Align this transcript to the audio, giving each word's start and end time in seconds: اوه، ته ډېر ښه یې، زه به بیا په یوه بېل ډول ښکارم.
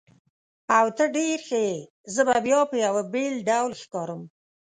اوه، 0.77 0.91
ته 0.97 1.05
ډېر 1.17 1.37
ښه 1.47 1.59
یې، 1.67 1.77
زه 2.13 2.21
به 2.27 2.37
بیا 2.45 2.59
په 2.69 2.75
یوه 2.85 3.03
بېل 3.13 3.35
ډول 3.49 3.71
ښکارم. 3.81 4.21